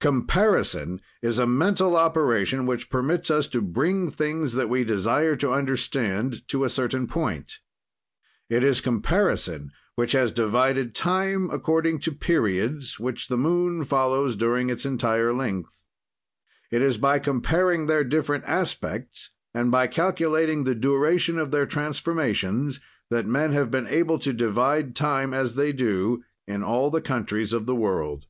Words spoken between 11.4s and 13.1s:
according to periods,